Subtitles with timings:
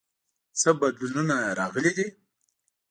[0.59, 2.07] څه بدلونونه راغلي دي؟